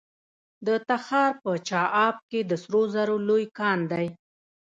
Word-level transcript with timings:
د 0.67 0.69
تخار 0.87 1.31
په 1.43 1.51
چاه 1.67 1.87
اب 2.07 2.17
کې 2.29 2.39
د 2.49 2.51
سرو 2.63 2.81
زرو 2.95 3.15
لوی 3.27 3.45
کان 3.57 3.79
دی. 3.91 4.07